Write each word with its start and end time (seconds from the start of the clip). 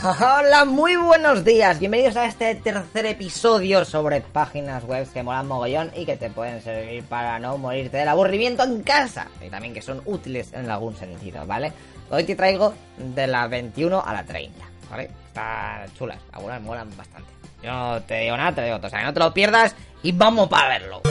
Hola, 0.02 0.64
muy 0.64 0.96
buenos 0.96 1.44
días. 1.44 1.78
Bienvenidos 1.78 2.16
a 2.16 2.24
este 2.24 2.54
tercer 2.54 3.04
episodio 3.04 3.84
sobre 3.84 4.22
páginas 4.22 4.84
web 4.84 5.06
que 5.12 5.22
molan 5.22 5.46
mogollón 5.46 5.90
y 5.94 6.06
que 6.06 6.16
te 6.16 6.30
pueden 6.30 6.62
servir 6.62 7.04
para 7.04 7.38
no 7.38 7.58
morirte 7.58 7.98
del 7.98 8.08
aburrimiento 8.08 8.62
en 8.62 8.82
casa. 8.82 9.26
Y 9.44 9.50
también 9.50 9.74
que 9.74 9.82
son 9.82 10.00
útiles 10.06 10.54
en 10.54 10.70
algún 10.70 10.96
sentido, 10.96 11.44
¿vale? 11.46 11.72
Hoy 12.10 12.24
te 12.24 12.34
traigo 12.34 12.72
de 12.96 13.26
la 13.26 13.46
21 13.46 14.02
a 14.02 14.12
la 14.14 14.24
30, 14.24 14.64
¿vale? 14.90 15.10
Están 15.28 15.92
chulas, 15.94 16.18
algunas 16.32 16.62
molan 16.62 16.88
bastante. 16.96 17.28
Yo 17.62 17.70
no 17.70 18.02
te 18.02 18.20
digo 18.20 18.36
nada, 18.38 18.54
te 18.54 18.64
digo. 18.64 18.78
O 18.82 18.88
sea, 18.88 19.04
no 19.04 19.12
te 19.12 19.20
lo 19.20 19.34
pierdas 19.34 19.76
y 20.02 20.12
vamos 20.12 20.48
para 20.48 20.68
verlo. 20.68 21.02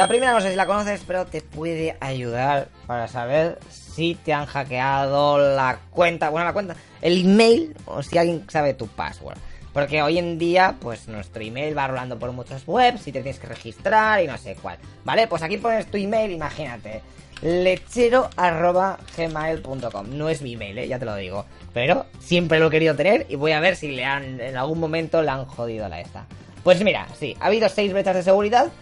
La 0.00 0.08
primera 0.08 0.32
no 0.32 0.40
sé 0.40 0.48
si 0.48 0.56
la 0.56 0.64
conoces, 0.64 1.02
pero 1.06 1.26
te 1.26 1.42
puede 1.42 1.94
ayudar 2.00 2.68
para 2.86 3.06
saber 3.06 3.58
si 3.68 4.14
te 4.14 4.32
han 4.32 4.46
hackeado 4.46 5.36
la 5.36 5.78
cuenta, 5.90 6.30
bueno, 6.30 6.46
la 6.46 6.54
cuenta, 6.54 6.74
el 7.02 7.20
email 7.20 7.76
o 7.84 8.02
si 8.02 8.16
alguien 8.16 8.46
sabe 8.48 8.72
tu 8.72 8.86
password. 8.86 9.36
Porque 9.74 10.00
hoy 10.00 10.16
en 10.16 10.38
día, 10.38 10.76
pues 10.80 11.06
nuestro 11.06 11.42
email 11.42 11.76
va 11.76 11.86
rolando 11.86 12.18
por 12.18 12.32
muchas 12.32 12.62
webs 12.66 13.06
y 13.08 13.12
te 13.12 13.20
tienes 13.20 13.38
que 13.38 13.48
registrar 13.48 14.24
y 14.24 14.26
no 14.26 14.38
sé 14.38 14.56
cuál. 14.62 14.78
¿Vale? 15.04 15.26
Pues 15.26 15.42
aquí 15.42 15.58
pones 15.58 15.90
tu 15.90 15.98
email, 15.98 16.32
imagínate. 16.32 17.02
Lechero.gmail.com 17.42 20.16
No 20.16 20.30
es 20.30 20.40
mi 20.40 20.54
email, 20.54 20.78
¿eh? 20.78 20.88
ya 20.88 20.98
te 20.98 21.04
lo 21.04 21.14
digo. 21.14 21.44
Pero 21.74 22.06
siempre 22.20 22.58
lo 22.58 22.68
he 22.68 22.70
querido 22.70 22.96
tener 22.96 23.26
y 23.28 23.36
voy 23.36 23.52
a 23.52 23.60
ver 23.60 23.76
si 23.76 23.88
le 23.88 24.06
han, 24.06 24.40
en 24.40 24.56
algún 24.56 24.80
momento 24.80 25.20
le 25.20 25.28
han 25.28 25.44
jodido 25.44 25.90
la 25.90 26.00
esta. 26.00 26.24
Pues 26.64 26.82
mira, 26.82 27.06
sí, 27.18 27.36
ha 27.38 27.48
habido 27.48 27.68
seis 27.68 27.92
brechas 27.92 28.16
de 28.16 28.22
seguridad 28.22 28.72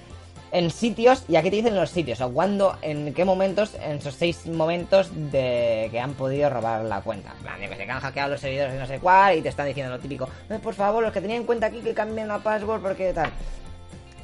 en 0.53 0.71
sitios, 0.71 1.25
y 1.29 1.37
aquí 1.37 1.51
te 1.51 1.57
dicen 1.57 1.75
los 1.75 1.91
sitios, 1.91 2.21
o 2.21 2.31
cuándo, 2.31 2.77
en 2.83 3.13
qué 3.15 3.25
momentos, 3.25 3.75
en 3.75 3.99
esos 3.99 4.15
seis 4.15 4.47
momentos 4.47 5.11
de 5.15 5.89
que 5.91 6.01
han 6.01 6.15
podido 6.15 6.51
robar 6.51 6.85
la 6.85 7.01
cuenta. 7.01 7.33
En 7.39 7.43
plan, 7.43 7.61
que 7.61 7.77
se 7.77 7.91
han 7.91 8.01
hackeado 8.01 8.31
los 8.31 8.41
servidores 8.41 8.73
de 8.73 8.79
no 8.79 8.87
sé 8.87 8.99
cuál 8.99 9.39
y 9.39 9.43
te 9.43 9.49
están 9.49 9.67
diciendo 9.67 9.93
lo 9.93 9.99
típico, 9.99 10.29
eh, 10.51 10.59
por 10.63 10.75
favor, 10.75 11.03
los 11.03 11.13
que 11.13 11.21
tenían 11.21 11.41
en 11.41 11.47
cuenta 11.47 11.67
aquí 11.67 11.81
que 11.81 11.95
cambien 11.95 12.29
la 12.29 12.39
password 12.39 12.83
porque 12.83 13.13
tal. 13.13 13.31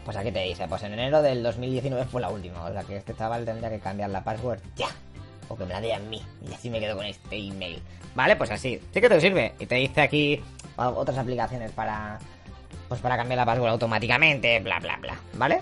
Pues 0.05 0.17
aquí 0.17 0.31
te 0.31 0.41
dice, 0.41 0.67
pues 0.69 0.83
en 0.83 0.93
enero 0.93 1.23
del 1.23 1.43
2019 1.43 2.05
fue 2.07 2.21
la 2.21 2.29
última, 2.29 2.65
o 2.65 2.73
sea 2.73 2.83
que 2.83 2.97
este 2.97 3.15
chaval 3.15 3.45
tendría 3.45 3.71
que 3.71 3.79
cambiar 3.79 4.11
la 4.11 4.23
password 4.23 4.61
ya. 4.77 4.89
O 5.49 5.57
que 5.57 5.65
me 5.65 5.75
la 5.75 5.81
dé 5.81 5.93
a 5.93 5.99
mí, 5.99 6.23
y 6.49 6.55
así 6.55 6.71
me 6.71 6.81
quedo 6.81 6.97
con 6.97 7.05
este 7.05 7.37
email. 7.37 7.81
Vale, 8.15 8.37
pues 8.37 8.51
así, 8.51 8.81
sí 8.93 9.01
que 9.01 9.09
te 9.09 9.21
sirve. 9.21 9.55
Y 9.59 9.67
te 9.67 9.75
dice 9.75 10.01
aquí 10.01 10.43
otras 10.77 11.19
aplicaciones 11.19 11.71
para, 11.73 12.19
pues 12.89 13.01
para 13.01 13.17
cambiar 13.17 13.39
la 13.39 13.47
password 13.47 13.71
automáticamente, 13.71 14.61
bla, 14.61 14.79
bla, 14.79 14.97
bla, 14.97 15.19
¿vale? 15.35 15.61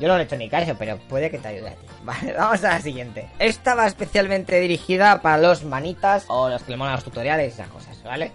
Yo 0.00 0.08
no 0.08 0.16
le 0.16 0.22
he 0.22 0.26
hecho 0.26 0.36
ni 0.36 0.48
caso, 0.48 0.74
pero 0.78 0.98
puede 1.08 1.30
que 1.30 1.38
te 1.38 1.48
ayude 1.48 1.68
a 1.68 1.74
ti. 1.74 1.86
Vale, 2.04 2.32
vamos 2.34 2.62
a 2.64 2.70
la 2.70 2.80
siguiente. 2.80 3.28
Esta 3.38 3.74
va 3.74 3.86
especialmente 3.86 4.60
dirigida 4.60 5.22
para 5.22 5.38
los 5.38 5.64
manitas 5.64 6.26
o 6.28 6.48
los 6.48 6.62
que 6.62 6.72
le 6.72 6.76
molan 6.76 6.94
los 6.94 7.04
tutoriales 7.04 7.46
y 7.46 7.54
esas 7.54 7.68
cosas, 7.68 8.02
¿vale? 8.02 8.30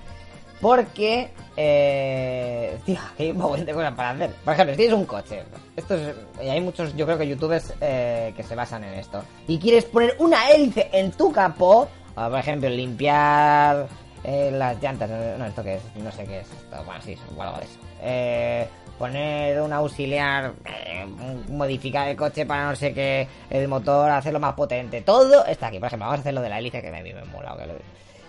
Porque, 0.59 1.30
eh, 1.55 2.77
tío, 2.86 2.97
hay 3.20 3.31
un 3.31 3.38
montón 3.38 3.66
de 3.66 3.73
cosas 3.73 3.94
para 3.94 4.09
hacer. 4.11 4.31
Por 4.44 4.53
ejemplo, 4.53 4.73
si 4.73 4.77
tienes 4.77 4.97
un 4.97 5.05
coche, 5.05 5.44
esto 5.75 5.95
es, 5.95 6.16
y 6.44 6.50
hay 6.50 6.61
muchos, 6.61 6.95
yo 6.95 7.05
creo 7.05 7.17
que 7.17 7.27
youtubers 7.27 7.73
eh, 7.80 8.33
que 8.36 8.44
se 8.44 8.55
basan 8.55 8.83
en 8.83 8.95
esto, 8.95 9.23
y 9.47 9.59
quieres 9.59 9.86
poner 9.86 10.16
una 10.20 10.50
hélice 10.50 10.89
en 10.92 11.11
tu 11.11 11.31
capó, 11.31 11.88
por 12.16 12.38
ejemplo, 12.38 12.70
limpiar 12.70 13.88
eh, 14.23 14.52
las 14.52 14.81
llantas, 14.81 15.09
no, 15.09 15.45
esto 15.45 15.64
qué 15.64 15.75
es, 15.75 15.83
no 15.95 16.11
sé 16.11 16.25
qué 16.25 16.39
es, 16.39 16.47
esto, 16.47 16.83
bueno, 16.83 17.02
sí, 17.02 17.17
o 17.38 17.42
algo 17.42 17.58
de 17.59 17.64
eso. 17.64 17.80
Eh, 18.02 18.67
poner 19.00 19.61
un 19.61 19.72
auxiliar, 19.72 20.53
eh, 20.66 21.05
modificar 21.47 22.09
el 22.09 22.17
coche 22.17 22.45
para 22.45 22.69
no 22.69 22.75
sé 22.75 22.94
qué, 22.94 23.28
el 23.50 23.67
motor, 23.69 24.11
hacerlo 24.11 24.42
más 24.42 24.53
potente, 24.53 25.02
todo 25.02 25.45
está 25.45 25.67
aquí. 25.67 25.80
Por 25.80 25.88
ejemplo, 25.88 26.05
vamos 26.05 26.19
a 26.19 26.22
hacer 26.22 26.33
lo 26.33 26.42
de 26.42 26.50
la 26.50 26.59
hélice 26.59 26.81
que 26.81 26.92
me, 26.92 27.02
me 27.02 27.23
mola. 27.25 27.55
Que 27.58 27.66
lo... 27.66 27.73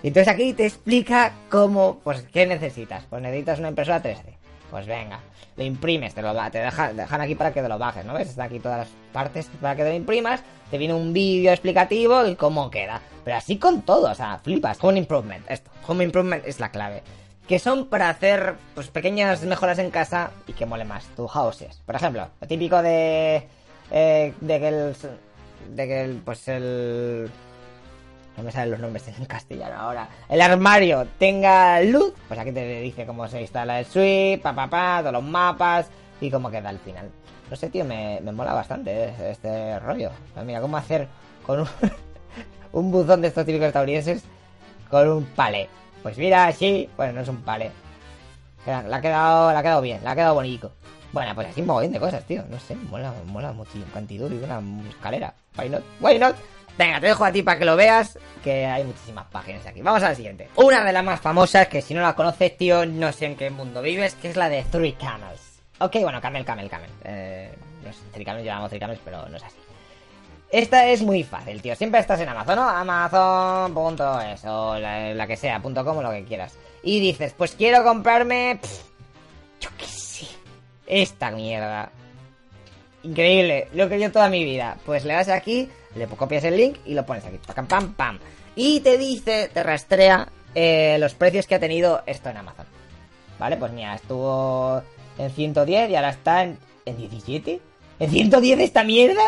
Y 0.02 0.08
entonces 0.08 0.32
aquí 0.32 0.52
te 0.52 0.64
explica 0.64 1.32
cómo, 1.50 1.98
pues, 2.04 2.22
¿qué 2.32 2.46
necesitas? 2.46 3.04
Pues 3.10 3.20
necesitas 3.20 3.58
una 3.58 3.68
impresora 3.68 4.00
3D. 4.00 4.36
Pues 4.70 4.86
venga, 4.86 5.18
lo 5.56 5.64
imprimes, 5.64 6.14
te 6.14 6.22
lo 6.22 6.32
te 6.52 6.58
dejan 6.60 7.20
aquí 7.20 7.34
para 7.34 7.52
que 7.52 7.60
te 7.60 7.68
lo 7.68 7.76
bajes, 7.76 8.04
¿no 8.04 8.14
ves? 8.14 8.28
Están 8.28 8.46
aquí 8.46 8.60
todas 8.60 8.78
las 8.78 8.88
partes 9.12 9.50
para 9.60 9.74
que 9.74 9.82
te 9.82 9.88
lo 9.88 9.96
imprimas, 9.96 10.40
te 10.70 10.78
viene 10.78 10.94
un 10.94 11.12
vídeo 11.12 11.50
explicativo 11.50 12.24
y 12.24 12.36
cómo 12.36 12.70
queda. 12.70 13.02
Pero 13.24 13.36
así 13.36 13.58
con 13.58 13.82
todo, 13.82 14.12
o 14.12 14.14
sea, 14.14 14.38
flipas. 14.38 14.78
Home 14.80 14.98
Improvement, 14.98 15.44
esto. 15.50 15.68
Home 15.88 16.04
Improvement 16.04 16.46
es 16.46 16.60
la 16.60 16.70
clave 16.70 17.02
que 17.50 17.58
son 17.58 17.86
para 17.86 18.08
hacer 18.08 18.54
pues 18.76 18.90
pequeñas 18.90 19.42
mejoras 19.42 19.80
en 19.80 19.90
casa 19.90 20.30
y 20.46 20.52
que 20.52 20.66
mole 20.66 20.84
más 20.84 21.04
tu 21.16 21.26
houses. 21.26 21.82
Por 21.84 21.96
ejemplo, 21.96 22.28
lo 22.40 22.46
típico 22.46 22.80
de 22.80 23.48
eh, 23.90 24.32
de 24.40 24.60
que 24.60 24.68
el 24.68 24.96
de 25.74 25.88
que 25.88 26.04
el 26.04 26.16
pues 26.18 26.46
el 26.46 27.28
no 28.36 28.44
me 28.44 28.52
salen 28.52 28.70
los 28.70 28.78
nombres 28.78 29.08
en 29.08 29.24
castellano 29.24 29.74
ahora. 29.80 30.08
El 30.28 30.40
armario 30.40 31.08
tenga 31.18 31.82
luz, 31.82 32.14
pues 32.28 32.38
aquí 32.38 32.52
te 32.52 32.82
dice 32.82 33.04
cómo 33.04 33.26
se 33.26 33.40
instala 33.40 33.80
el 33.80 33.86
sweep, 33.86 34.40
pa 34.42 34.54
pa 34.54 34.70
pa, 34.70 34.98
todos 35.00 35.14
los 35.14 35.24
mapas 35.24 35.90
y 36.20 36.30
cómo 36.30 36.52
queda 36.52 36.68
al 36.68 36.78
final. 36.78 37.10
No 37.50 37.56
sé, 37.56 37.68
tío, 37.68 37.84
me, 37.84 38.20
me 38.22 38.30
mola 38.30 38.54
bastante 38.54 39.06
eh, 39.06 39.30
este 39.32 39.76
rollo. 39.80 40.12
Pues 40.34 40.46
mira, 40.46 40.60
cómo 40.60 40.76
hacer 40.76 41.08
con 41.44 41.62
un, 41.62 41.68
un 42.72 42.92
buzón 42.92 43.22
de 43.22 43.26
estos 43.26 43.44
típicos 43.44 43.66
estadounidenses 43.66 44.22
con 44.88 45.08
un 45.08 45.24
palé. 45.24 45.68
Pues 46.02 46.16
mira, 46.18 46.50
sí, 46.52 46.88
bueno, 46.96 47.14
no 47.14 47.20
es 47.20 47.28
un 47.28 47.42
palé. 47.42 47.70
Le 48.66 48.72
ha 48.72 49.00
quedado, 49.00 49.48
ha 49.48 49.62
quedado 49.62 49.80
bien, 49.80 50.02
le 50.02 50.08
ha 50.08 50.14
quedado 50.14 50.34
bonito. 50.34 50.72
Bueno, 51.12 51.34
pues 51.34 51.48
así 51.48 51.60
un 51.60 51.66
mogollón 51.66 51.92
de 51.92 52.00
cosas, 52.00 52.24
tío. 52.24 52.44
No 52.48 52.58
sé, 52.60 52.76
mola, 52.76 53.12
mola 53.26 53.52
mucho 53.52 53.72
un 53.74 53.82
cantidad 53.84 54.30
y 54.30 54.34
una 54.34 54.62
escalera. 54.88 55.34
Why 55.58 55.68
not? 55.68 55.82
Why 56.00 56.18
not? 56.18 56.36
Venga, 56.78 57.00
te 57.00 57.08
dejo 57.08 57.24
a 57.24 57.32
ti 57.32 57.42
para 57.42 57.58
que 57.58 57.64
lo 57.64 57.76
veas, 57.76 58.18
que 58.42 58.64
hay 58.64 58.84
muchísimas 58.84 59.26
páginas 59.26 59.66
aquí. 59.66 59.82
Vamos 59.82 60.02
a 60.02 60.10
la 60.10 60.14
siguiente. 60.14 60.48
Una 60.56 60.84
de 60.84 60.92
las 60.92 61.04
más 61.04 61.20
famosas, 61.20 61.68
que 61.68 61.82
si 61.82 61.94
no 61.94 62.00
la 62.00 62.14
conoces, 62.14 62.56
tío, 62.56 62.86
no 62.86 63.12
sé 63.12 63.26
en 63.26 63.36
qué 63.36 63.50
mundo 63.50 63.82
vives, 63.82 64.14
que 64.14 64.30
es 64.30 64.36
la 64.36 64.48
de 64.48 64.62
Three 64.62 64.92
Camels. 64.92 65.60
Ok, 65.80 65.96
bueno, 66.00 66.20
Camel, 66.20 66.44
Camel, 66.44 66.70
Camel. 66.70 66.90
Eh, 67.04 67.52
no 67.84 67.92
sé, 67.92 68.00
Three 68.12 68.24
Camels, 68.24 68.46
llamamos 68.46 68.70
Three 68.70 68.80
Camels, 68.80 69.00
pero 69.04 69.28
no 69.28 69.36
es 69.36 69.42
así. 69.42 69.56
Esta 70.50 70.88
es 70.88 71.02
muy 71.02 71.22
fácil, 71.22 71.62
tío. 71.62 71.76
Siempre 71.76 72.00
estás 72.00 72.20
en 72.20 72.28
Amazon, 72.28 72.56
¿no? 72.56 72.68
Amazon.es 72.68 74.44
o 74.46 74.78
la, 74.78 75.26
que 75.26 75.36
sea, 75.36 75.60
.com 75.62 75.96
o 75.98 76.02
lo 76.02 76.10
que 76.10 76.24
quieras. 76.24 76.54
Y 76.82 76.98
dices, 76.98 77.34
pues 77.36 77.52
quiero 77.52 77.84
comprarme... 77.84 78.58
yo 79.60 79.70
qué 79.78 79.86
sé. 79.86 80.26
Esta 80.86 81.30
mierda. 81.30 81.92
Increíble, 83.04 83.68
lo 83.74 83.88
que 83.88 84.00
yo 84.00 84.10
toda 84.10 84.28
mi 84.28 84.42
vida. 84.44 84.76
Pues 84.84 85.04
le 85.04 85.14
das 85.14 85.28
aquí, 85.28 85.68
le 85.94 86.06
copias 86.06 86.42
el 86.42 86.56
link 86.56 86.78
y 86.84 86.94
lo 86.94 87.06
pones 87.06 87.24
aquí. 87.24 87.38
Pam, 87.54 87.66
pam, 87.68 87.94
pam. 87.94 88.18
Y 88.56 88.80
te 88.80 88.98
dice, 88.98 89.48
te 89.54 89.62
rastrea 89.62 90.28
eh, 90.56 90.96
los 90.98 91.14
precios 91.14 91.46
que 91.46 91.54
ha 91.54 91.60
tenido 91.60 92.02
esto 92.06 92.28
en 92.28 92.38
Amazon. 92.38 92.66
¿Vale? 93.38 93.56
Pues 93.56 93.72
mira, 93.72 93.94
estuvo 93.94 94.82
en 95.16 95.30
110 95.30 95.90
y 95.90 95.94
ahora 95.94 96.10
está 96.10 96.42
en, 96.42 96.58
en 96.86 96.96
17. 96.96 97.60
¿En 98.00 98.10
110 98.10 98.58
esta 98.58 98.82
mierda? 98.82 99.22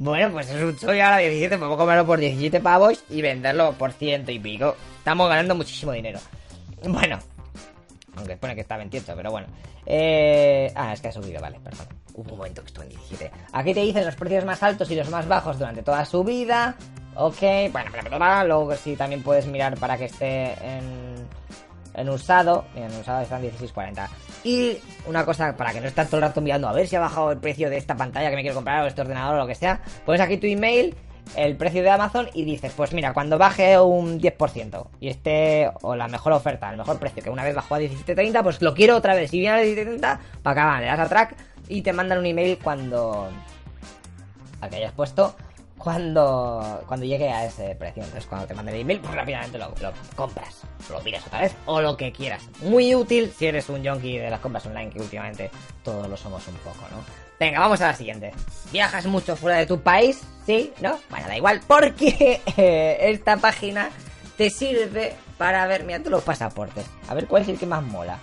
Bueno, 0.00 0.32
pues 0.32 0.48
es 0.48 0.62
un 0.62 0.74
chollo 0.78 1.04
ahora 1.04 1.18
17, 1.18 1.58
puedo 1.58 1.76
comprarlo 1.76 2.06
por 2.06 2.18
17 2.18 2.60
pavos 2.60 3.04
y 3.10 3.20
venderlo 3.20 3.74
por 3.74 3.92
ciento 3.92 4.32
y 4.32 4.38
pico. 4.38 4.74
Estamos 4.96 5.28
ganando 5.28 5.54
muchísimo 5.54 5.92
dinero. 5.92 6.18
Bueno, 6.88 7.18
aunque 8.16 8.34
pone 8.38 8.54
que 8.54 8.62
está 8.62 8.78
28, 8.78 9.12
pero 9.14 9.30
bueno. 9.30 9.46
Eh... 9.84 10.72
Ah, 10.74 10.94
es 10.94 11.02
que 11.02 11.08
ha 11.08 11.12
subido, 11.12 11.38
vale, 11.42 11.60
perdón. 11.60 11.86
Un 12.14 12.26
momento 12.28 12.62
que 12.62 12.68
estoy 12.68 12.84
en 12.84 12.92
17. 12.92 13.30
Aquí 13.52 13.74
te 13.74 13.80
dicen 13.80 14.06
los 14.06 14.16
precios 14.16 14.46
más 14.46 14.62
altos 14.62 14.90
y 14.90 14.94
los 14.94 15.10
más 15.10 15.28
bajos 15.28 15.58
durante 15.58 15.82
toda 15.82 16.02
su 16.06 16.24
vida. 16.24 16.76
Ok, 17.16 17.42
bueno, 17.70 17.90
bla, 18.16 18.42
luego 18.44 18.74
sí 18.76 18.96
también 18.96 19.22
puedes 19.22 19.44
mirar 19.44 19.76
para 19.76 19.98
que 19.98 20.06
esté 20.06 20.54
en 20.66 21.09
en 22.00 22.08
usado, 22.08 22.64
en 22.74 22.92
usado 22.98 23.20
están 23.22 23.42
16.40. 23.42 24.08
Y 24.44 24.78
una 25.06 25.24
cosa 25.24 25.56
para 25.56 25.72
que 25.72 25.80
no 25.80 25.88
estés 25.88 26.08
todo 26.08 26.16
el 26.16 26.22
rato 26.22 26.40
mirando 26.40 26.68
a 26.68 26.72
ver 26.72 26.86
si 26.86 26.96
ha 26.96 27.00
bajado 27.00 27.32
el 27.32 27.38
precio 27.38 27.70
de 27.70 27.76
esta 27.76 27.96
pantalla 27.96 28.30
que 28.30 28.36
me 28.36 28.42
quiero 28.42 28.56
comprar 28.56 28.82
o 28.82 28.86
este 28.86 29.00
ordenador 29.00 29.36
o 29.36 29.38
lo 29.38 29.46
que 29.46 29.54
sea, 29.54 29.80
pones 30.04 30.20
aquí 30.20 30.38
tu 30.38 30.46
email, 30.46 30.94
el 31.36 31.56
precio 31.56 31.82
de 31.82 31.90
Amazon 31.90 32.28
y 32.34 32.44
dices, 32.44 32.72
pues 32.76 32.92
mira, 32.92 33.12
cuando 33.12 33.38
baje 33.38 33.78
un 33.78 34.20
10% 34.20 34.88
y 35.00 35.08
esté, 35.08 35.70
o 35.82 35.94
la 35.94 36.08
mejor 36.08 36.32
oferta, 36.32 36.70
el 36.70 36.76
mejor 36.76 36.98
precio, 36.98 37.22
que 37.22 37.30
una 37.30 37.44
vez 37.44 37.54
bajó 37.54 37.76
a 37.76 37.80
17.30, 37.80 38.42
pues 38.42 38.60
lo 38.62 38.74
quiero 38.74 38.96
otra 38.96 39.14
vez. 39.14 39.30
Si 39.30 39.38
viene 39.38 39.60
a 39.60 39.62
17.30, 39.62 40.18
para 40.42 40.62
acá, 40.62 40.80
le 40.80 40.86
das 40.86 41.00
a 41.00 41.08
track 41.08 41.36
y 41.68 41.82
te 41.82 41.92
mandan 41.92 42.18
un 42.18 42.26
email 42.26 42.58
cuando... 42.58 43.28
A 44.62 44.68
que 44.68 44.76
hayas 44.76 44.92
puesto 44.92 45.34
cuando, 45.82 46.82
cuando 46.86 47.06
llegue 47.06 47.30
a 47.30 47.46
ese 47.46 47.74
precio. 47.74 48.02
Entonces, 48.02 48.26
cuando 48.28 48.46
te 48.46 48.54
mande 48.54 48.72
el 48.72 48.80
email, 48.82 49.00
pues 49.00 49.14
rápidamente 49.14 49.58
lo, 49.58 49.72
compras, 50.14 50.62
lo 50.90 51.00
pides 51.00 51.26
otra 51.26 51.40
vez 51.40 51.54
o 51.64 51.80
lo 51.80 51.96
que 51.96 52.12
quieras. 52.12 52.42
Muy 52.62 52.94
útil 52.94 53.32
si 53.36 53.46
eres 53.46 53.68
un 53.70 53.84
junkie 53.84 54.18
de 54.18 54.30
las 54.30 54.40
compras 54.40 54.66
online, 54.66 54.90
que 54.90 55.00
últimamente 55.00 55.50
todos 55.82 56.06
lo 56.06 56.16
somos 56.16 56.46
un 56.48 56.54
poco, 56.56 56.86
¿no? 56.90 57.02
Venga, 57.38 57.60
vamos 57.60 57.80
a 57.80 57.88
la 57.88 57.94
siguiente. 57.94 58.32
¿Viajas 58.70 59.06
mucho 59.06 59.34
fuera 59.34 59.56
de 59.56 59.66
tu 59.66 59.80
país? 59.80 60.20
¿Sí? 60.44 60.74
¿No? 60.82 60.98
Bueno, 61.08 61.26
da 61.26 61.36
igual, 61.36 61.62
porque 61.66 62.42
eh, 62.56 62.98
esta 63.00 63.38
página 63.38 63.88
te 64.36 64.50
sirve 64.50 65.14
para 65.38 65.66
ver, 65.66 65.84
mira, 65.84 66.00
todos 66.00 66.12
los 66.12 66.24
pasaportes. 66.24 66.84
A 67.08 67.14
ver 67.14 67.26
cuál 67.26 67.42
es 67.42 67.48
el 67.48 67.58
que 67.58 67.64
más 67.64 67.82
mola. 67.82 68.18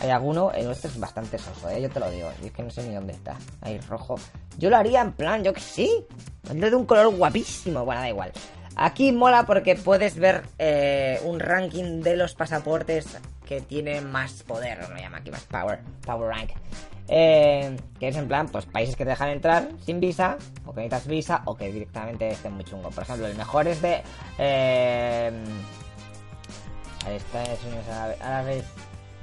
Hay 0.00 0.10
alguno, 0.10 0.50
el 0.52 0.66
nuestro 0.66 0.90
es 0.90 0.98
bastante 0.98 1.38
soso, 1.38 1.68
¿eh? 1.70 1.80
yo 1.80 1.88
te 1.88 2.00
lo 2.00 2.10
digo. 2.10 2.30
Y 2.42 2.46
es 2.46 2.52
que 2.52 2.62
no 2.62 2.70
sé 2.70 2.86
ni 2.86 2.94
dónde 2.94 3.12
está. 3.12 3.36
Ahí 3.60 3.78
rojo. 3.78 4.16
Yo 4.58 4.70
lo 4.70 4.76
haría 4.76 5.00
en 5.00 5.12
plan, 5.12 5.42
yo 5.44 5.52
que 5.52 5.60
sí. 5.60 6.04
De 6.52 6.74
un 6.74 6.84
color 6.84 7.14
guapísimo. 7.14 7.84
Bueno, 7.84 8.00
da 8.00 8.08
igual. 8.08 8.32
Aquí 8.76 9.12
mola 9.12 9.46
porque 9.46 9.76
puedes 9.76 10.16
ver 10.16 10.42
eh, 10.58 11.20
un 11.24 11.38
ranking 11.38 12.00
de 12.00 12.16
los 12.16 12.34
pasaportes 12.34 13.06
que 13.46 13.60
tienen 13.60 14.10
más 14.10 14.42
poder, 14.42 14.88
lo 14.88 14.96
llama 14.96 15.18
aquí 15.18 15.30
más 15.30 15.44
power, 15.44 15.80
power 16.04 16.28
rank. 16.28 16.50
Eh, 17.06 17.76
que 18.00 18.08
es 18.08 18.16
en 18.16 18.26
plan, 18.26 18.48
pues 18.48 18.64
países 18.64 18.96
que 18.96 19.04
te 19.04 19.10
dejan 19.10 19.28
entrar 19.28 19.68
sin 19.84 20.00
visa, 20.00 20.38
o 20.64 20.72
que 20.72 20.80
necesitas 20.80 21.06
visa, 21.06 21.42
o 21.44 21.54
que 21.54 21.70
directamente 21.70 22.28
estén 22.30 22.52
muy 22.54 22.64
chungo. 22.64 22.90
Por 22.90 23.04
ejemplo, 23.04 23.26
el 23.26 23.36
mejor 23.36 23.68
es 23.68 23.80
de. 23.80 24.02
Eh, 24.38 25.30
Unidos 27.06 27.86
Árabes. 28.20 28.64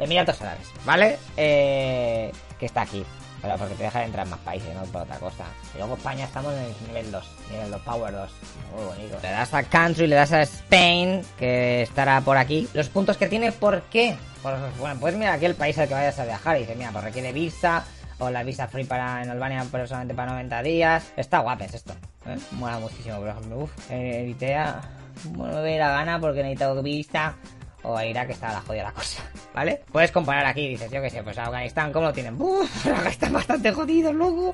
Emiratos 0.02 0.42
Árabes, 0.42 0.68
¿vale? 0.84 1.18
Eh, 1.38 2.32
que 2.60 2.66
está 2.66 2.82
aquí. 2.82 3.06
Pero 3.42 3.56
porque 3.58 3.74
te 3.74 3.84
deja 3.84 4.04
entrar 4.04 4.26
en 4.26 4.32
más 4.32 4.40
países, 4.42 4.74
no 4.76 4.84
por 4.84 5.02
otra 5.02 5.18
cosa. 5.18 5.46
Y 5.74 5.80
luego 5.80 5.96
España 5.96 6.26
estamos 6.26 6.54
en 6.54 6.60
el 6.60 6.76
nivel 6.88 7.12
2, 7.12 7.26
nivel 7.52 7.72
2, 7.72 7.82
Power 7.82 8.14
2. 8.14 8.32
Muy 8.76 8.86
bonito. 8.86 9.18
Le 9.22 9.32
das 9.32 9.54
a 9.54 9.64
Country, 9.64 10.06
le 10.06 10.16
das 10.16 10.32
a 10.32 10.42
Spain, 10.44 11.24
que 11.40 11.82
estará 11.82 12.22
por 12.22 12.38
aquí. 12.38 12.68
Los 12.74 12.90
puntos 12.90 13.18
que 13.18 13.28
tiene, 13.28 13.52
¿por 13.52 13.82
qué? 13.84 14.16
Bueno, 14.44 15.00
pues 15.00 15.16
mira 15.16 15.34
aquí 15.34 15.46
el 15.46 15.56
país 15.56 15.78
al 15.78 15.88
que 15.88 15.94
vayas 15.94 16.20
a 16.20 16.26
viajar 16.26 16.58
y 16.58 16.62
dice, 16.62 16.76
mira, 16.76 16.92
pues 16.92 17.04
requiere 17.04 17.32
visa, 17.32 17.84
o 18.20 18.30
la 18.30 18.44
visa 18.44 18.68
free 18.68 18.84
para 18.84 19.24
en 19.24 19.30
Albania, 19.32 19.66
pero 19.72 19.88
solamente 19.88 20.14
para 20.14 20.32
90 20.34 20.64
días. 20.64 21.12
Está 21.18 21.40
guapes 21.40 21.74
esto. 21.74 21.94
¿eh? 22.28 22.38
Mola 22.52 22.78
muchísimo, 22.78 23.18
por 23.18 23.30
ejemplo. 23.30 23.58
Uf, 23.58 23.92
Eritrea, 23.92 24.82
bueno, 25.26 25.56
me 25.56 25.62
voy 25.62 25.70
a 25.72 25.76
ir 25.76 25.82
a 25.82 25.90
Ghana 25.90 26.20
porque 26.20 26.44
necesito 26.44 26.82
visa 26.84 27.36
o 27.84 27.98
a 27.98 28.06
Irak 28.06 28.30
está 28.30 28.54
la 28.54 28.62
jodida 28.62 28.84
la 28.84 28.92
cosa, 28.92 29.24
¿vale? 29.54 29.82
Puedes 29.92 30.12
comparar 30.12 30.46
aquí, 30.46 30.68
dices, 30.68 30.92
yo 30.92 31.02
que 31.02 31.10
sé, 31.10 31.24
pues 31.24 31.38
Afganistán, 31.38 31.92
¿cómo 31.92 32.08
lo 32.08 32.14
tienen? 32.14 32.40
Uf, 32.40 32.86
están 33.08 33.34
bastante 33.34 33.72
jodidos, 33.72 34.14
loco. 34.14 34.54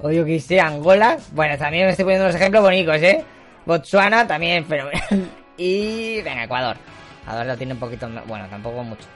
O 0.00 0.10
yo 0.10 0.24
que 0.24 0.40
sé, 0.40 0.60
Angola. 0.60 1.16
Bueno, 1.32 1.56
también 1.56 1.84
me 1.84 1.90
estoy 1.90 2.04
poniendo 2.04 2.26
unos 2.26 2.36
ejemplos 2.36 2.62
bonitos, 2.62 2.96
¿eh? 2.96 3.24
Botswana 3.64 4.26
también, 4.26 4.64
pero... 4.68 4.88
y... 5.56 6.22
Venga, 6.22 6.44
Ecuador. 6.44 6.76
Ecuador 7.22 7.46
lo 7.46 7.56
tiene 7.56 7.72
un 7.72 7.80
poquito... 7.80 8.08
Bueno, 8.26 8.46
tampoco 8.48 8.82
mucho. 8.84 9.06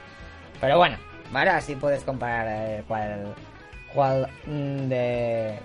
Pero 0.59 0.77
bueno, 0.77 0.97
¿vale? 1.31 1.51
Así 1.51 1.75
puedes 1.75 2.03
comparar 2.03 2.47
eh, 2.49 2.83
cuál... 2.87 3.33
Cuál 3.93 4.27
mm, 4.45 4.87
de 4.87 5.59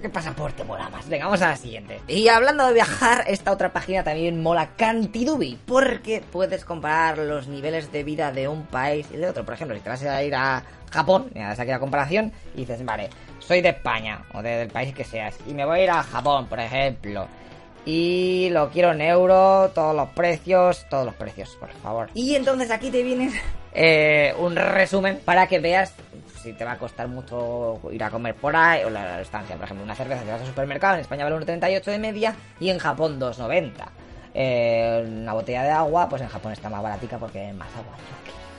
¿Qué, 0.00 0.08
pasaporte 0.08 0.62
mola 0.64 0.88
más? 0.88 1.08
Venga, 1.08 1.24
vamos 1.24 1.42
a 1.42 1.48
la 1.48 1.56
siguiente. 1.56 2.00
Y 2.06 2.28
hablando 2.28 2.66
de 2.66 2.74
viajar, 2.74 3.24
esta 3.26 3.50
otra 3.52 3.72
página 3.72 4.04
también 4.04 4.40
mola 4.42 4.70
Cantidubi, 4.76 5.58
porque 5.66 6.22
puedes 6.32 6.64
comparar 6.64 7.18
los 7.18 7.48
niveles 7.48 7.90
de 7.90 8.04
vida 8.04 8.30
de 8.30 8.46
un 8.46 8.66
país 8.66 9.06
y 9.12 9.16
de 9.16 9.28
otro. 9.28 9.44
Por 9.44 9.54
ejemplo, 9.54 9.76
si 9.76 9.82
te 9.82 9.90
vas 9.90 10.02
a 10.04 10.22
ir 10.22 10.34
a 10.34 10.62
Japón, 10.90 11.30
mira, 11.34 11.48
das 11.48 11.60
aquí 11.60 11.70
la 11.70 11.80
comparación 11.80 12.32
y 12.54 12.60
dices, 12.60 12.84
vale, 12.84 13.10
soy 13.40 13.60
de 13.60 13.70
España 13.70 14.24
o 14.32 14.42
del 14.42 14.68
país 14.68 14.94
que 14.94 15.04
seas 15.04 15.36
y 15.46 15.54
me 15.54 15.64
voy 15.64 15.80
a 15.80 15.84
ir 15.84 15.90
a 15.90 16.02
Japón, 16.02 16.46
por 16.46 16.60
ejemplo. 16.60 17.26
Y 17.84 18.50
lo 18.50 18.70
quiero 18.70 18.92
en 18.92 19.00
euro, 19.00 19.70
todos 19.74 19.96
los 19.96 20.10
precios, 20.10 20.86
todos 20.90 21.06
los 21.06 21.14
precios, 21.14 21.56
por 21.58 21.70
favor. 21.70 22.10
Y 22.14 22.34
entonces 22.34 22.70
aquí 22.70 22.90
te 22.90 23.02
viene 23.02 23.32
eh, 23.72 24.34
un 24.38 24.56
resumen 24.56 25.20
para 25.24 25.46
que 25.46 25.58
veas 25.58 25.94
si 26.38 26.52
te 26.52 26.64
va 26.64 26.72
a 26.72 26.78
costar 26.78 27.08
mucho 27.08 27.80
ir 27.90 28.02
a 28.02 28.10
comer 28.10 28.34
por 28.34 28.54
ahí 28.54 28.84
o 28.84 28.90
la, 28.90 29.20
estancia. 29.20 29.56
Por 29.56 29.64
ejemplo, 29.64 29.84
una 29.84 29.94
cerveza 29.94 30.24
que 30.24 30.30
vas 30.30 30.40
al 30.40 30.46
supermercado 30.46 30.94
en 30.94 31.00
España 31.00 31.24
vale 31.24 31.36
1,38 31.36 31.84
de 31.84 31.98
media 31.98 32.36
y 32.60 32.70
en 32.70 32.78
Japón 32.78 33.20
2,90. 33.20 33.70
Eh, 34.34 35.04
una 35.06 35.32
botella 35.32 35.62
de 35.62 35.70
agua, 35.70 36.08
pues 36.08 36.22
en 36.22 36.28
Japón 36.28 36.52
está 36.52 36.68
más 36.70 36.82
baratica 36.82 37.18
porque 37.18 37.40
hay 37.40 37.52
más 37.52 37.68
agua. 37.76 37.96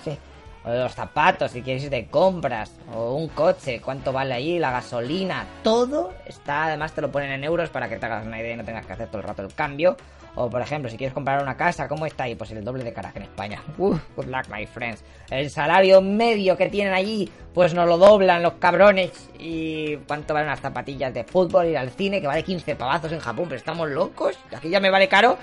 Sí. 0.03 0.17
O 0.63 0.69
los 0.69 0.93
zapatos, 0.93 1.51
si 1.51 1.61
quieres 1.61 1.83
ir 1.83 1.89
de 1.89 2.07
compras, 2.07 2.71
o 2.93 3.13
un 3.13 3.29
coche, 3.29 3.79
cuánto 3.79 4.11
vale 4.11 4.33
allí, 4.33 4.59
la 4.59 4.71
gasolina, 4.71 5.45
todo 5.63 6.13
está, 6.25 6.65
además 6.65 6.91
te 6.93 7.01
lo 7.01 7.11
ponen 7.11 7.31
en 7.31 7.43
euros 7.43 7.69
para 7.69 7.87
que 7.87 7.97
te 7.97 8.05
hagas 8.05 8.25
una 8.25 8.39
idea 8.39 8.53
y 8.53 8.57
no 8.57 8.65
tengas 8.65 8.85
que 8.85 8.93
hacer 8.93 9.07
todo 9.07 9.21
el 9.21 9.27
rato 9.27 9.41
el 9.41 9.53
cambio. 9.53 9.95
O 10.35 10.49
por 10.49 10.61
ejemplo, 10.61 10.89
si 10.89 10.97
quieres 10.97 11.13
comprar 11.13 11.41
una 11.41 11.57
casa, 11.57 11.87
¿cómo 11.87 12.05
está 12.05 12.25
ahí? 12.25 12.35
Pues 12.35 12.51
el 12.51 12.63
doble 12.63 12.83
de 12.83 12.93
cara 12.93 13.11
que 13.11 13.19
en 13.19 13.23
España. 13.23 13.61
Uf, 13.77 13.99
good 14.15 14.25
luck, 14.25 14.47
my 14.49 14.65
friends. 14.65 15.03
El 15.29 15.49
salario 15.49 16.01
medio 16.01 16.55
que 16.55 16.69
tienen 16.69 16.93
allí, 16.93 17.29
pues 17.53 17.73
nos 17.73 17.87
lo 17.87 17.97
doblan 17.97 18.43
los 18.43 18.53
cabrones. 18.53 19.29
¿Y 19.37 19.97
cuánto 20.07 20.33
valen 20.33 20.49
unas 20.49 20.61
zapatillas 20.61 21.13
de 21.13 21.23
fútbol? 21.23 21.67
Ir 21.67 21.77
al 21.77 21.89
cine, 21.89 22.21
que 22.21 22.27
vale 22.27 22.43
15 22.43 22.75
pavazos 22.75 23.11
en 23.11 23.19
Japón, 23.19 23.45
pero 23.45 23.57
estamos 23.57 23.89
locos. 23.89 24.37
Aquí 24.55 24.69
ya 24.69 24.79
me 24.79 24.89
vale 24.89 25.07
caro. 25.07 25.37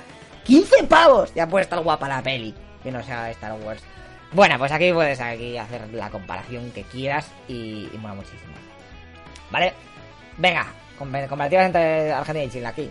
¡15 0.46 0.86
pavos! 0.86 1.34
Ya 1.34 1.48
puede 1.48 1.64
estar 1.64 1.80
guapa 1.80 2.08
la 2.08 2.22
peli, 2.22 2.54
que 2.82 2.92
no 2.92 3.02
sea 3.02 3.30
Star 3.32 3.52
Wars. 3.64 3.82
Bueno, 4.36 4.58
pues 4.58 4.70
aquí 4.70 4.92
puedes 4.92 5.18
aquí 5.18 5.56
hacer 5.56 5.88
la 5.94 6.10
comparación 6.10 6.70
que 6.72 6.82
quieras 6.82 7.26
y, 7.48 7.88
y 7.90 7.98
mola 7.98 8.12
muchísimo. 8.12 8.52
¿Vale? 9.50 9.72
Venga, 10.36 10.66
comparativas 10.98 11.64
entre 11.64 12.12
Argentina 12.12 12.44
y 12.44 12.50
Chile 12.50 12.66
aquí 12.66 12.90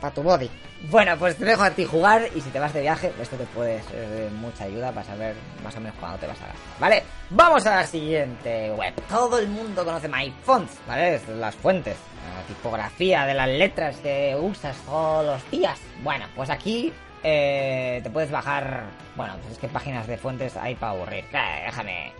para 0.00 0.14
tu 0.14 0.22
body. 0.22 0.50
Bueno, 0.90 1.18
pues 1.18 1.36
te 1.36 1.44
dejo 1.44 1.62
a 1.64 1.70
ti 1.70 1.84
jugar 1.84 2.28
y 2.34 2.40
si 2.40 2.48
te 2.48 2.58
vas 2.58 2.72
de 2.72 2.80
viaje, 2.80 3.12
esto 3.20 3.36
te 3.36 3.44
puede 3.44 3.82
ser 3.82 4.08
de 4.08 4.30
mucha 4.30 4.64
ayuda 4.64 4.90
para 4.90 5.04
saber 5.04 5.34
más 5.62 5.76
o 5.76 5.80
menos 5.80 5.98
cuándo 6.00 6.16
te 6.16 6.26
vas 6.26 6.38
a 6.40 6.46
gastar, 6.46 6.80
¿vale? 6.80 7.02
Vamos 7.28 7.66
a 7.66 7.76
la 7.76 7.86
siguiente 7.86 8.72
web. 8.72 8.94
Todo 9.06 9.38
el 9.38 9.48
mundo 9.48 9.84
conoce 9.84 10.08
MyFonts, 10.08 10.78
¿vale? 10.88 11.20
Las 11.38 11.56
fuentes, 11.56 11.98
la 12.34 12.42
tipografía 12.46 13.26
de 13.26 13.34
las 13.34 13.48
letras 13.50 13.98
que 13.98 14.34
usas 14.34 14.78
todos 14.86 15.26
los 15.26 15.50
días. 15.50 15.78
Bueno, 16.02 16.24
pues 16.34 16.48
aquí 16.48 16.90
eh, 17.22 18.00
te 18.02 18.10
puedes 18.10 18.30
bajar... 18.30 18.84
Bueno, 19.16 19.34
pues 19.40 19.52
es 19.52 19.58
que 19.58 19.68
páginas 19.68 20.06
de 20.06 20.16
fuentes 20.16 20.56
hay 20.56 20.74
para 20.74 20.92
aburrir. 20.92 21.24
Eh, 21.32 21.62
déjame 21.66 22.12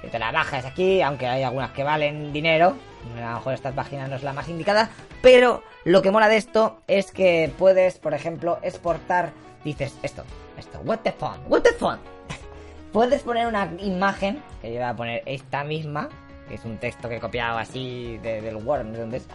que 0.00 0.08
te 0.08 0.18
la 0.18 0.32
bajas 0.32 0.64
aquí, 0.64 1.02
aunque 1.02 1.26
hay 1.26 1.42
algunas 1.42 1.70
que 1.70 1.82
valen 1.84 2.32
dinero. 2.32 2.76
A 3.16 3.30
lo 3.30 3.34
mejor 3.36 3.54
esta 3.54 3.72
página 3.72 4.08
no 4.08 4.16
es 4.16 4.22
la 4.22 4.32
más 4.32 4.48
indicada, 4.48 4.90
pero 5.22 5.62
lo 5.84 6.02
que 6.02 6.10
mola 6.10 6.28
de 6.28 6.36
esto 6.36 6.80
es 6.86 7.12
que 7.12 7.52
puedes, 7.58 7.98
por 7.98 8.14
ejemplo, 8.14 8.58
exportar. 8.62 9.32
Dices 9.64 9.98
esto, 10.02 10.24
esto, 10.56 10.80
what 10.84 11.00
the 11.00 11.12
fun, 11.12 11.38
what 11.48 11.62
the 11.62 11.72
fun. 11.72 11.98
puedes 12.92 13.22
poner 13.22 13.46
una 13.46 13.70
imagen, 13.78 14.42
que 14.62 14.68
yo 14.72 14.80
voy 14.80 14.88
a 14.88 14.96
poner 14.96 15.22
esta 15.26 15.64
misma, 15.64 16.08
que 16.48 16.54
es 16.54 16.64
un 16.64 16.78
texto 16.78 17.08
que 17.08 17.16
he 17.16 17.20
copiado 17.20 17.58
así 17.58 18.18
del 18.18 18.56
Word, 18.56 18.84
no 18.84 18.94
sé 18.94 19.00
dónde 19.00 19.16
es, 19.18 19.26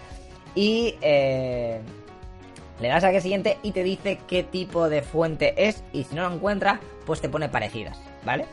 y 0.56 0.96
eh, 1.02 1.82
le 2.80 2.88
das 2.88 3.04
a 3.04 3.12
que 3.12 3.22
siguiente 3.22 3.58
y 3.64 3.72
te 3.72 3.84
dice 3.84 4.20
qué 4.28 4.44
tipo 4.44 4.90
de 4.90 5.02
fuente 5.02 5.68
es, 5.68 5.84
y 5.94 6.04
si 6.04 6.16
no 6.16 6.28
lo 6.28 6.36
encuentra, 6.36 6.80
pues 7.06 7.22
te 7.22 7.30
pone 7.30 7.50
parecidas, 7.50 8.00
¿vale? 8.26 8.46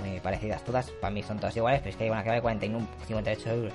muy 0.00 0.20
parecidas 0.20 0.64
todas. 0.64 0.90
Para 0.90 1.12
mí 1.12 1.22
son 1.22 1.38
todas 1.38 1.56
iguales, 1.56 1.80
pero 1.80 1.90
es 1.90 1.96
que 1.96 2.04
hay 2.04 2.10
una 2.10 2.22
que 2.22 2.30
vale 2.30 2.42
41, 2.42 2.86
58 3.06 3.50
euros. 3.50 3.72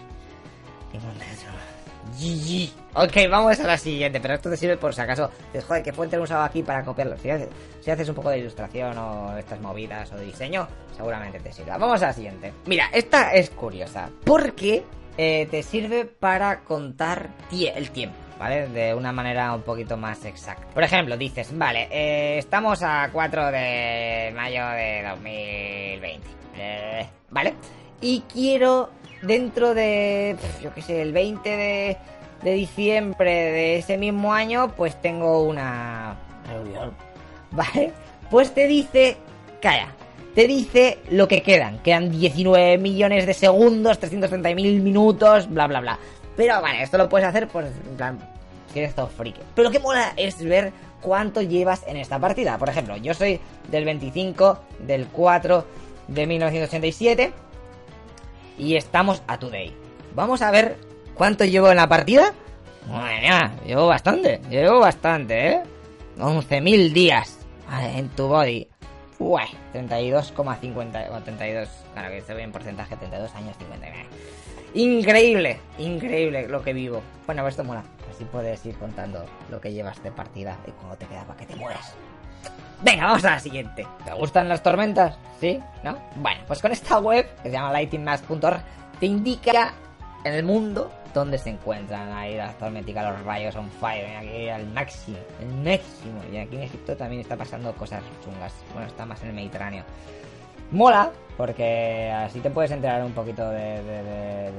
GG. 2.19 2.69
Ok, 2.95 3.29
vamos 3.29 3.59
a 3.59 3.63
la 3.63 3.77
siguiente, 3.77 4.19
pero 4.19 4.33
esto 4.33 4.49
te 4.49 4.57
sirve 4.57 4.77
por 4.77 4.93
si 4.93 5.01
acaso. 5.01 5.31
Dices, 5.47 5.63
joder, 5.63 5.81
¿qué 5.81 5.93
fuente 5.93 6.17
he 6.17 6.19
usado 6.19 6.43
aquí 6.43 6.61
para 6.61 6.83
copiarlo? 6.83 7.17
Si 7.17 7.29
haces, 7.29 7.49
si 7.81 8.09
un 8.09 8.15
poco 8.15 8.29
de 8.29 8.39
ilustración 8.39 8.97
o 8.97 9.37
estas 9.37 9.59
movidas 9.61 10.11
o 10.11 10.17
de 10.17 10.25
diseño, 10.25 10.67
seguramente 10.95 11.39
te 11.39 11.51
sirva. 11.51 11.77
Vamos 11.77 12.01
a 12.03 12.07
la 12.07 12.13
siguiente. 12.13 12.53
Mira, 12.65 12.89
esta 12.93 13.33
es 13.33 13.49
curiosa. 13.49 14.09
Porque 14.25 14.83
eh, 15.17 15.47
te 15.49 15.63
sirve 15.63 16.05
para 16.05 16.59
contar 16.59 17.29
el 17.51 17.89
tiempo. 17.91 18.22
¿Vale? 18.39 18.67
De 18.67 18.93
una 18.93 19.11
manera 19.11 19.53
un 19.53 19.61
poquito 19.61 19.97
más 19.97 20.25
exacta. 20.25 20.67
Por 20.73 20.83
ejemplo, 20.83 21.17
dices, 21.17 21.57
vale, 21.57 21.87
eh, 21.91 22.37
estamos 22.37 22.81
a 22.83 23.09
4 23.11 23.51
de 23.51 24.31
mayo 24.35 24.67
de 24.69 25.03
2020, 25.09 26.27
eh, 26.57 27.07
¿vale? 27.29 27.53
Y 28.01 28.21
quiero 28.31 28.89
dentro 29.21 29.73
de, 29.73 30.35
yo 30.61 30.73
qué 30.73 30.81
sé, 30.81 31.01
el 31.01 31.13
20 31.13 31.49
de, 31.49 31.97
de 32.43 32.51
diciembre 32.53 33.31
de 33.31 33.77
ese 33.77 33.97
mismo 33.97 34.33
año, 34.33 34.73
pues 34.75 35.01
tengo 35.01 35.43
una 35.43 36.15
reunión, 36.47 36.93
¿vale? 37.51 37.93
Pues 38.29 38.53
te 38.53 38.67
dice, 38.67 39.17
calla, 39.61 39.93
te 40.33 40.47
dice 40.47 40.99
lo 41.11 41.27
que 41.27 41.41
quedan. 41.41 41.79
Quedan 41.79 42.11
19 42.11 42.77
millones 42.79 43.25
de 43.25 43.33
segundos, 43.33 43.99
330 43.99 44.55
mil 44.55 44.81
minutos, 44.81 45.49
bla, 45.49 45.67
bla, 45.67 45.79
bla. 45.79 45.99
Pero 46.35 46.61
vale, 46.61 46.83
esto 46.83 46.97
lo 46.97 47.09
puedes 47.09 47.27
hacer, 47.27 47.47
pues, 47.47 47.67
en 47.67 47.95
plan, 47.95 48.19
si 48.71 48.79
eres 48.79 48.95
todo 48.95 49.07
friki. 49.07 49.41
Pero 49.55 49.69
lo 49.69 49.71
que 49.71 49.79
mola 49.79 50.13
es 50.17 50.43
ver 50.43 50.73
cuánto 51.01 51.41
llevas 51.41 51.83
en 51.87 51.97
esta 51.97 52.19
partida. 52.19 52.57
Por 52.57 52.69
ejemplo, 52.69 52.97
yo 52.97 53.13
soy 53.13 53.39
del 53.69 53.85
25 53.85 54.59
del 54.79 55.07
4 55.07 55.65
de 56.07 56.27
1987 56.27 57.33
y 58.57 58.75
estamos 58.75 59.21
a 59.27 59.37
today. 59.37 59.75
Vamos 60.15 60.41
a 60.41 60.51
ver 60.51 60.77
cuánto 61.13 61.45
llevo 61.45 61.69
en 61.69 61.77
la 61.77 61.87
partida. 61.87 62.33
Bueno, 62.87 63.51
llevo 63.65 63.87
bastante, 63.87 64.41
llevo 64.49 64.79
bastante, 64.79 65.51
¿eh? 65.51 65.63
11.000 66.17 66.91
días 66.91 67.39
en 67.95 68.09
tu 68.09 68.27
body. 68.27 68.67
Uy, 69.19 69.41
32,50. 69.73 71.23
32, 71.23 71.69
claro 71.93 72.09
que 72.11 72.21
se 72.21 72.33
ve 72.33 72.43
en 72.43 72.51
porcentaje, 72.51 72.95
32 72.97 73.33
años 73.35 73.55
59. 73.57 74.05
Increíble, 74.73 75.59
increíble 75.77 76.47
lo 76.47 76.63
que 76.63 76.73
vivo. 76.73 77.01
Bueno, 77.25 77.43
pues 77.43 77.53
esto 77.53 77.63
mola. 77.63 77.83
Así 78.11 78.25
puedes 78.25 78.65
ir 78.65 78.75
contando 78.77 79.25
lo 79.49 79.61
que 79.61 79.71
llevas 79.71 80.01
de 80.03 80.11
partida 80.11 80.57
y 80.67 80.71
cuando 80.71 80.95
te 80.97 81.05
queda 81.05 81.23
para 81.25 81.39
que 81.39 81.45
te 81.45 81.55
mueras. 81.55 81.93
Venga, 82.81 83.05
vamos 83.05 83.23
a 83.25 83.31
la 83.31 83.39
siguiente. 83.39 83.87
¿Te 84.03 84.13
gustan 84.13 84.49
las 84.49 84.61
tormentas? 84.61 85.17
¿Sí? 85.39 85.59
¿No? 85.83 85.97
Bueno, 86.15 86.41
pues 86.47 86.61
con 86.61 86.71
esta 86.71 86.99
web, 86.99 87.25
que 87.37 87.49
se 87.49 87.51
llama 87.51 87.71
lightingmask.org, 87.71 88.61
te 88.99 89.05
indica 89.05 89.73
en 90.23 90.33
el 90.33 90.43
mundo 90.43 90.91
dónde 91.13 91.37
se 91.37 91.51
encuentran 91.51 92.11
ahí 92.11 92.35
las 92.35 92.57
tormenticas, 92.57 93.11
los 93.11 93.23
rayos 93.23 93.55
on 93.55 93.69
fire, 93.71 94.17
aquí 94.17 94.49
al 94.49 94.67
máximo, 94.67 95.17
el 95.39 95.47
máximo. 95.47 96.21
Y 96.31 96.37
aquí 96.37 96.55
en 96.55 96.63
Egipto 96.63 96.97
también 96.97 97.21
está 97.21 97.37
pasando 97.37 97.73
cosas 97.73 98.03
chungas. 98.23 98.53
Bueno, 98.73 98.87
está 98.87 99.05
más 99.05 99.21
en 99.21 99.29
el 99.29 99.35
Mediterráneo. 99.35 99.83
Mola, 100.73 101.11
porque 101.37 102.11
así 102.11 102.39
te 102.39 102.49
puedes 102.49 102.71
enterar 102.71 103.03
un 103.03 103.13
poquito 103.13 103.49
de, 103.49 103.81
de- 103.83 104.03
de- 104.03 104.51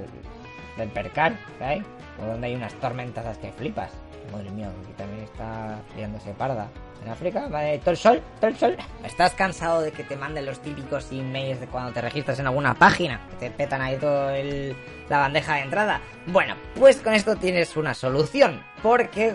del 0.78 0.88
percal 0.88 1.38
que 1.59 1.64
hay, 1.64 1.83
o 2.23 2.26
donde 2.26 2.47
hay 2.49 2.54
unas 2.54 2.73
tormentas 2.75 3.25
las 3.25 3.37
que 3.38 3.52
flipas. 3.52 3.90
Madre 4.33 4.50
mía, 4.50 4.68
aquí 4.83 4.92
también 4.97 5.25
está 5.25 5.78
liándose 5.97 6.30
parda. 6.33 6.68
En 7.04 7.11
África, 7.11 7.49
vale, 7.49 7.78
todo 7.80 7.90
el 7.90 7.97
sol, 7.99 8.23
todo 8.40 8.49
el 8.49 8.56
sol. 8.56 8.76
¿Estás 9.04 9.35
cansado 9.35 9.83
de 9.83 9.92
que 9.92 10.02
te 10.04 10.16
manden 10.16 10.47
los 10.47 10.61
típicos 10.61 11.12
emails 11.12 11.61
de 11.61 11.66
cuando 11.66 11.92
te 11.92 12.00
registras 12.00 12.38
en 12.40 12.47
alguna 12.47 12.73
página? 12.75 13.21
Que 13.38 13.50
te 13.50 13.56
petan 13.56 13.83
ahí 13.83 13.97
todo 13.99 14.30
el, 14.30 14.75
la 15.11 15.18
bandeja 15.18 15.56
de 15.56 15.61
entrada. 15.62 16.00
Bueno, 16.26 16.54
pues 16.78 16.97
con 17.02 17.12
esto 17.12 17.37
tienes 17.37 17.76
una 17.76 17.92
solución. 17.92 18.62
Porque 18.83 19.35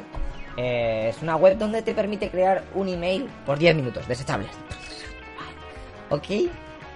eh, 0.58 1.10
es 1.10 1.22
una 1.22 1.36
web 1.36 1.58
donde 1.60 1.84
te 1.84 1.94
permite 1.94 2.30
crear 2.32 2.64
un 2.74 2.88
email 2.90 3.30
por 3.46 3.60
10 3.60 3.76
minutos, 3.76 4.08
desechables. 4.08 4.50
Ok, 6.10 6.26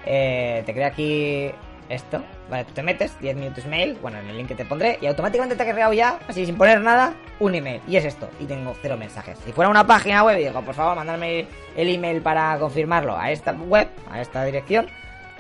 eh, 0.05 0.63
te 0.65 0.73
crea 0.73 0.87
aquí 0.87 1.51
esto. 1.89 2.23
Vale, 2.49 2.65
tú 2.65 2.73
te 2.73 2.83
metes 2.83 3.19
10 3.19 3.35
minutos 3.35 3.65
mail, 3.65 3.97
bueno, 4.01 4.19
en 4.19 4.27
el 4.27 4.37
link 4.37 4.47
que 4.49 4.55
te 4.55 4.65
pondré, 4.65 4.97
y 5.01 5.07
automáticamente 5.07 5.55
te 5.55 5.63
ha 5.63 5.73
creado 5.73 5.93
ya, 5.93 6.19
así 6.27 6.45
sin 6.45 6.57
poner 6.57 6.81
nada, 6.81 7.13
un 7.39 7.55
email. 7.55 7.81
Y 7.87 7.97
es 7.97 8.05
esto, 8.05 8.29
y 8.39 8.45
tengo 8.45 8.75
cero 8.81 8.97
mensajes. 8.97 9.37
Si 9.45 9.51
fuera 9.51 9.69
una 9.69 9.85
página 9.85 10.23
web 10.23 10.37
digo, 10.37 10.61
por 10.61 10.75
favor, 10.75 10.95
mandarme 10.95 11.47
el 11.75 11.89
email 11.89 12.21
para 12.21 12.57
confirmarlo 12.59 13.17
a 13.17 13.31
esta 13.31 13.53
web, 13.53 13.87
a 14.11 14.21
esta 14.21 14.43
dirección, 14.43 14.87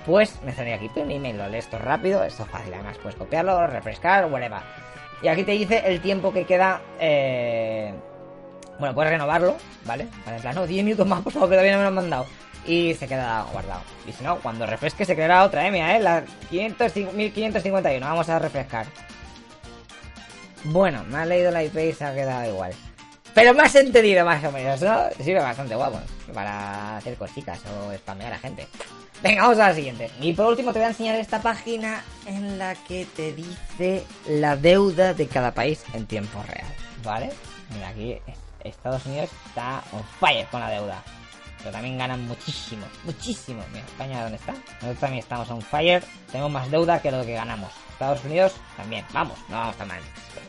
pues 0.05 0.41
me 0.43 0.51
saldría 0.51 0.75
aquí 0.75 0.89
un 0.95 1.11
email, 1.11 1.37
lo 1.37 1.47
lees 1.47 1.65
esto 1.65 1.77
rápido, 1.77 2.23
esto 2.23 2.43
es 2.43 2.49
fácil, 2.49 2.73
además 2.73 2.97
puedes 2.97 3.15
copiarlo, 3.15 3.67
refrescar, 3.67 4.25
whatever. 4.25 4.59
Y 5.21 5.27
aquí 5.29 5.43
te 5.43 5.53
dice 5.53 5.83
el 5.85 6.01
tiempo 6.01 6.33
que 6.33 6.45
queda, 6.45 6.81
eh... 6.99 7.93
bueno, 8.79 8.95
puedes 8.95 9.11
renovarlo, 9.11 9.55
¿vale? 9.85 10.07
Vale, 10.25 10.37
en 10.37 10.41
plan, 10.41 10.55
no, 10.55 10.67
10 10.67 10.85
minutos 10.85 11.07
más, 11.07 11.21
por 11.21 11.33
favor, 11.33 11.49
que 11.49 11.55
todavía 11.55 11.73
no 11.73 11.77
me 11.79 11.83
lo 11.83 11.87
han 11.89 11.95
mandado. 11.95 12.25
Y 12.65 12.93
se 12.93 13.07
queda 13.07 13.45
guardado. 13.51 13.81
Y 14.07 14.13
si 14.13 14.23
no, 14.23 14.39
cuando 14.39 14.65
refresque 14.65 15.05
se 15.05 15.15
creará 15.15 15.43
otra, 15.43 15.69
mira, 15.69 15.95
eh, 15.95 15.99
la 15.99 16.23
500, 16.49 17.13
1551, 17.13 18.05
vamos 18.05 18.29
a 18.29 18.39
refrescar. 18.39 18.85
Bueno, 20.65 21.03
me 21.09 21.17
ha 21.17 21.25
leído 21.25 21.51
la 21.51 21.63
IP 21.63 21.77
y 21.77 21.93
se 21.93 22.05
ha 22.05 22.13
quedado 22.13 22.49
igual. 22.49 22.73
Pero 23.33 23.53
me 23.53 23.63
has 23.63 23.75
entendido 23.75 24.23
más 24.25 24.43
o 24.43 24.51
menos, 24.51 24.81
¿no? 24.81 25.09
Sirve 25.19 25.39
bastante 25.39 25.75
guapo 25.75 25.99
para 26.33 26.97
hacer 26.97 27.15
cositas 27.15 27.59
o 27.65 27.93
spamear 27.97 28.33
a 28.33 28.39
gente. 28.39 28.67
Venga, 29.21 29.43
vamos 29.43 29.57
a 29.59 29.69
la 29.69 29.75
siguiente. 29.75 30.09
Y 30.21 30.33
por 30.33 30.47
último 30.47 30.71
te 30.71 30.79
voy 30.79 30.85
a 30.85 30.89
enseñar 30.89 31.15
esta 31.15 31.41
página 31.41 32.03
en 32.25 32.59
la 32.59 32.75
que 32.75 33.07
te 33.15 33.33
dice 33.33 34.03
la 34.27 34.55
deuda 34.55 35.13
de 35.13 35.27
cada 35.27 35.53
país 35.53 35.83
en 35.93 36.05
tiempo 36.05 36.43
real, 36.43 36.67
¿vale? 37.03 37.31
Mira, 37.73 37.87
aquí 37.89 38.17
Estados 38.63 39.05
Unidos 39.05 39.29
está 39.47 39.83
on 39.91 40.03
fire 40.19 40.47
con 40.47 40.59
la 40.59 40.69
deuda. 40.69 41.03
Pero 41.59 41.71
también 41.71 41.97
ganan 41.97 42.27
muchísimo, 42.27 42.85
muchísimo. 43.05 43.63
Mira, 43.71 43.85
España, 43.85 44.21
¿dónde 44.21 44.37
está? 44.37 44.51
Nosotros 44.51 44.99
también 44.99 45.19
estamos 45.19 45.49
on 45.49 45.61
fire. 45.61 46.03
Tenemos 46.29 46.51
más 46.51 46.69
deuda 46.69 47.01
que 47.01 47.09
lo 47.09 47.25
que 47.25 47.33
ganamos. 47.33 47.71
Estados 47.91 48.23
Unidos 48.25 48.53
también. 48.75 49.05
Vamos, 49.13 49.37
no 49.47 49.57
vamos 49.57 49.77
tan 49.77 49.87
mal. 49.87 50.01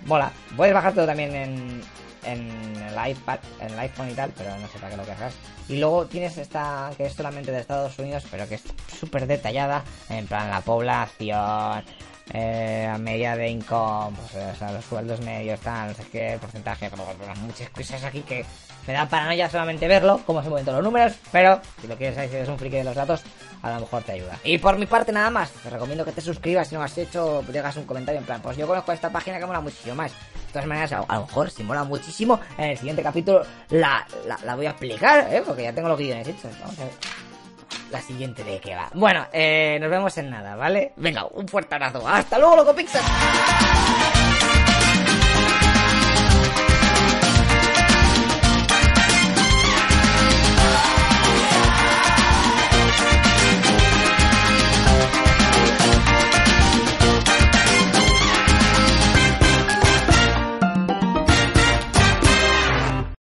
Mola. 0.06 0.33
Puedes 0.56 0.75
bajártelo 0.75 1.06
también 1.06 1.35
en, 1.35 1.83
en 2.25 2.76
el 2.76 3.11
iPad, 3.11 3.38
en 3.61 3.71
el 3.71 3.78
iPhone 3.78 4.11
y 4.11 4.14
tal, 4.14 4.33
pero 4.37 4.56
no 4.59 4.66
sé 4.66 4.78
para 4.78 4.90
qué 4.90 4.97
lo 4.97 5.04
querrás. 5.04 5.35
Y 5.68 5.78
luego 5.78 6.06
tienes 6.06 6.37
esta 6.37 6.90
que 6.97 7.06
es 7.06 7.12
solamente 7.12 7.52
de 7.52 7.61
Estados 7.61 7.99
Unidos, 7.99 8.25
pero 8.30 8.49
que 8.49 8.56
es 8.56 8.64
súper 8.99 9.26
detallada. 9.26 9.85
En 10.09 10.26
plan, 10.26 10.50
la 10.50 10.61
población, 10.61 11.85
eh, 12.33 12.88
a 12.90 12.97
media 12.97 13.37
de 13.37 13.49
income, 13.49 14.16
pues, 14.16 14.54
o 14.54 14.57
sea, 14.57 14.73
los 14.73 14.85
sueldos 14.85 15.21
medios, 15.21 15.61
tal, 15.61 15.88
no 15.88 15.95
sé 15.95 16.04
qué, 16.11 16.38
porcentaje, 16.40 16.88
pero, 16.90 17.04
muchas 17.43 17.69
cosas 17.71 18.02
aquí 18.04 18.23
que 18.23 18.45
me 18.87 18.95
da 18.95 19.07
paranoia 19.09 19.49
solamente 19.50 19.87
verlo, 19.87 20.21
cómo 20.25 20.43
se 20.43 20.49
mueven 20.49 20.64
todos 20.64 20.78
los 20.78 20.85
números, 20.85 21.14
pero 21.31 21.61
si 21.81 21.87
lo 21.87 21.97
quieres 21.97 22.14
saber 22.14 22.31
si 22.31 22.37
eres 22.37 22.49
un 22.49 22.59
friki 22.59 22.76
de 22.76 22.85
los 22.85 22.95
datos, 22.95 23.23
a 23.62 23.71
lo 23.73 23.81
mejor 23.81 24.02
te 24.02 24.12
ayuda. 24.12 24.38
Y 24.43 24.59
por 24.59 24.78
mi 24.78 24.87
parte 24.87 25.12
nada 25.12 25.31
más, 25.31 25.50
te 25.50 25.71
recomiendo 25.71 26.04
que 26.04 26.12
te 26.12 26.21
suscribas 26.21 26.69
si 26.69 26.75
no 26.75 26.83
has 26.83 26.97
hecho, 26.97 27.43
dejas 27.49 27.76
un 27.76 27.85
comentario 27.85 28.21
en 28.21 28.26
plan, 28.26 28.40
pues 28.40 28.57
yo 28.57 28.66
conozco 28.66 28.93
esta 28.93 29.11
página 29.11 29.38
que 29.38 29.47
mola 29.47 29.61
muchísimo 29.61 29.95
más. 29.95 30.12
De 30.12 30.52
todas 30.52 30.66
maneras, 30.66 30.93
a, 30.93 31.14
lo 31.14 31.26
mejor 31.26 31.50
si 31.50 31.62
mola 31.62 31.85
muchísimo, 31.85 32.40
en 32.57 32.71
el 32.71 32.78
siguiente 32.78 33.02
capítulo 33.02 33.43
la, 33.71 34.07
la, 34.26 34.38
la 34.45 34.54
voy 34.54 34.66
a 34.66 34.71
explicar, 34.71 35.33
¿eh? 35.33 35.43
porque 35.45 35.64
ya 35.64 35.73
tengo 35.73 35.88
los 35.88 35.99
guiones 35.99 36.26
hechos. 36.26 36.52
Vamos 36.61 36.78
a 36.78 36.85
ver 36.85 37.24
la 37.95 38.03
siguiente 38.03 38.43
de 38.43 38.59
qué 38.59 38.75
va. 38.75 38.91
Bueno, 38.93 39.25
eh, 39.33 39.79
nos 39.81 39.89
vemos 39.89 40.19
en 40.19 40.29
nada, 40.29 40.57
¿vale? 40.57 40.93
Venga, 40.97 41.27
un 41.27 41.47
fuerte 41.47 41.77
abrazo. 41.77 42.07
¡Hasta 42.07 42.39
luego, 42.39 42.57
loco 42.57 42.75
Pixar! 42.75 43.03